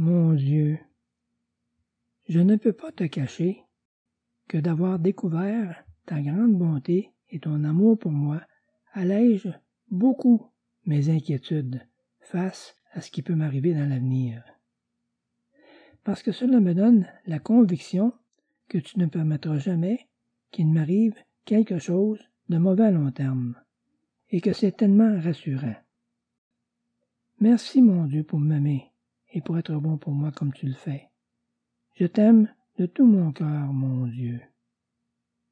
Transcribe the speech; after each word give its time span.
Mon 0.00 0.32
Dieu, 0.34 0.78
je 2.28 2.38
ne 2.38 2.54
peux 2.54 2.72
pas 2.72 2.92
te 2.92 3.02
cacher 3.02 3.64
que 4.46 4.56
d'avoir 4.56 5.00
découvert 5.00 5.84
ta 6.06 6.20
grande 6.20 6.56
bonté 6.56 7.10
et 7.30 7.40
ton 7.40 7.64
amour 7.64 7.98
pour 7.98 8.12
moi 8.12 8.40
allège 8.92 9.52
beaucoup 9.90 10.46
mes 10.86 11.10
inquiétudes 11.10 11.84
face 12.20 12.76
à 12.92 13.00
ce 13.00 13.10
qui 13.10 13.22
peut 13.22 13.34
m'arriver 13.34 13.74
dans 13.74 13.88
l'avenir. 13.88 14.44
Parce 16.04 16.22
que 16.22 16.30
cela 16.30 16.60
me 16.60 16.74
donne 16.74 17.08
la 17.26 17.40
conviction 17.40 18.12
que 18.68 18.78
tu 18.78 19.00
ne 19.00 19.06
permettras 19.06 19.58
jamais 19.58 20.06
qu'il 20.52 20.68
m'arrive 20.68 21.16
quelque 21.44 21.80
chose 21.80 22.20
de 22.48 22.58
mauvais 22.58 22.84
à 22.84 22.92
long 22.92 23.10
terme, 23.10 23.56
et 24.30 24.40
que 24.40 24.52
c'est 24.52 24.76
tellement 24.76 25.20
rassurant. 25.20 25.74
Merci 27.40 27.82
mon 27.82 28.04
Dieu 28.04 28.22
pour 28.22 28.38
m'aimer 28.38 28.92
et 29.32 29.40
pour 29.40 29.58
être 29.58 29.74
bon 29.74 29.98
pour 29.98 30.12
moi 30.12 30.30
comme 30.32 30.52
tu 30.52 30.66
le 30.66 30.74
fais. 30.74 31.08
Je 31.96 32.06
t'aime 32.06 32.48
de 32.78 32.86
tout 32.86 33.06
mon 33.06 33.32
cœur, 33.32 33.72
mon 33.72 34.06
Dieu. 34.06 34.40